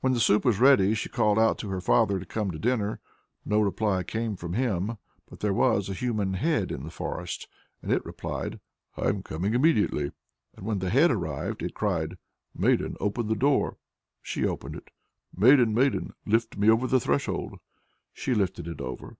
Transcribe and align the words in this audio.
When 0.00 0.14
the 0.14 0.20
soup 0.20 0.46
was 0.46 0.58
ready, 0.58 0.94
she 0.94 1.10
called 1.10 1.38
out 1.38 1.58
to 1.58 1.68
her 1.68 1.82
father 1.82 2.18
to 2.18 2.24
come 2.24 2.50
to 2.50 2.58
dinner. 2.58 2.98
No 3.44 3.60
reply 3.60 4.02
came 4.02 4.34
from 4.34 4.54
him, 4.54 4.96
"but 5.28 5.40
there 5.40 5.52
was 5.52 5.90
a 5.90 5.92
human 5.92 6.32
head 6.32 6.72
in 6.72 6.82
the 6.82 6.90
forest, 6.90 7.46
and 7.82 7.92
it 7.92 8.02
replied, 8.02 8.58
'I'm 8.96 9.22
coming 9.22 9.52
immediately!' 9.52 10.12
And 10.56 10.64
when 10.64 10.78
the 10.78 10.88
Head 10.88 11.10
arrived, 11.10 11.62
it 11.62 11.74
cried, 11.74 12.16
'Maiden, 12.54 12.96
open 13.00 13.26
the 13.28 13.36
door!' 13.36 13.76
She 14.22 14.46
opened 14.46 14.76
it. 14.76 14.88
'Maiden, 15.36 15.74
Maiden! 15.74 16.14
lift 16.24 16.56
me 16.56 16.70
over 16.70 16.86
the 16.86 16.98
threshold!' 16.98 17.60
She 18.14 18.32
lifted 18.34 18.66
it 18.66 18.80
over. 18.80 19.18